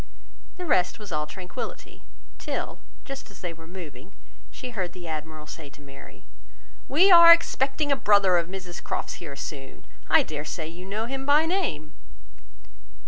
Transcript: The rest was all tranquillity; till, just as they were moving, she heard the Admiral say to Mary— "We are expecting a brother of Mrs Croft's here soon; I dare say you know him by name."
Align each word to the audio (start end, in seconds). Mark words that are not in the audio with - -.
The 0.57 0.65
rest 0.65 0.97
was 0.97 1.11
all 1.11 1.27
tranquillity; 1.27 2.01
till, 2.39 2.79
just 3.05 3.29
as 3.29 3.41
they 3.41 3.53
were 3.53 3.67
moving, 3.67 4.15
she 4.49 4.71
heard 4.71 4.93
the 4.93 5.07
Admiral 5.07 5.45
say 5.45 5.69
to 5.69 5.79
Mary— 5.83 6.25
"We 6.87 7.11
are 7.11 7.31
expecting 7.31 7.91
a 7.91 7.95
brother 7.95 8.37
of 8.37 8.47
Mrs 8.47 8.81
Croft's 8.83 9.21
here 9.21 9.35
soon; 9.35 9.85
I 10.09 10.23
dare 10.23 10.41
say 10.43 10.67
you 10.67 10.85
know 10.85 11.05
him 11.05 11.23
by 11.27 11.45
name." 11.45 11.93